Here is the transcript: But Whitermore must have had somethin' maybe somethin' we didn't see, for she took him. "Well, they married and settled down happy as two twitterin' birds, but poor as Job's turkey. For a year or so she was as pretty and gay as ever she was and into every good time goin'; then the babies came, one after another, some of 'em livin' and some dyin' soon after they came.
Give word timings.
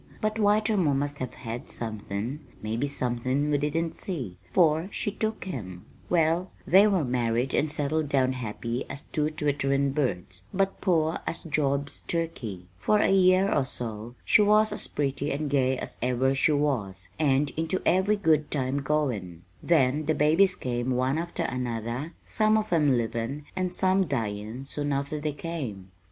But 0.19 0.37
Whitermore 0.39 0.95
must 0.95 1.19
have 1.19 1.35
had 1.35 1.69
somethin' 1.69 2.39
maybe 2.59 2.87
somethin' 2.87 3.51
we 3.51 3.59
didn't 3.59 3.93
see, 3.95 4.39
for 4.51 4.89
she 4.91 5.11
took 5.11 5.43
him. 5.43 5.85
"Well, 6.09 6.49
they 6.65 6.87
married 6.87 7.53
and 7.53 7.71
settled 7.71 8.09
down 8.09 8.33
happy 8.33 8.83
as 8.89 9.03
two 9.03 9.29
twitterin' 9.29 9.91
birds, 9.93 10.41
but 10.51 10.81
poor 10.81 11.19
as 11.27 11.43
Job's 11.43 11.99
turkey. 12.07 12.65
For 12.79 12.97
a 12.97 13.11
year 13.11 13.53
or 13.53 13.63
so 13.63 14.15
she 14.25 14.41
was 14.41 14.71
as 14.71 14.87
pretty 14.87 15.31
and 15.31 15.51
gay 15.51 15.77
as 15.77 15.99
ever 16.01 16.33
she 16.33 16.53
was 16.53 17.09
and 17.19 17.51
into 17.51 17.79
every 17.85 18.15
good 18.15 18.49
time 18.49 18.81
goin'; 18.81 19.43
then 19.61 20.07
the 20.07 20.15
babies 20.15 20.55
came, 20.55 20.89
one 20.95 21.19
after 21.19 21.43
another, 21.43 22.13
some 22.25 22.57
of 22.57 22.73
'em 22.73 22.97
livin' 22.97 23.43
and 23.55 23.71
some 23.71 24.07
dyin' 24.07 24.65
soon 24.65 24.93
after 24.93 25.19
they 25.19 25.31
came. 25.33 25.91